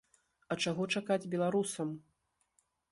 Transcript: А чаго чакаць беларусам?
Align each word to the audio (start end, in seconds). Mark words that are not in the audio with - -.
А 0.55 0.57
чаго 0.65 0.87
чакаць 0.95 1.29
беларусам? 1.35 1.95